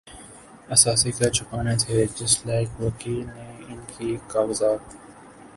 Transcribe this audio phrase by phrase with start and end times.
[0.75, 4.81] اثاثے کیا چھپانے تھے‘ جس لائق وکیل نے ان کے کاغذات